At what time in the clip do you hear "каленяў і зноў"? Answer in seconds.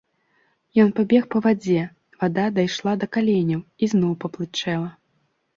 3.19-4.17